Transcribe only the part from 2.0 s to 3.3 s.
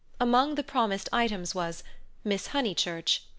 "Miss Honeychurch.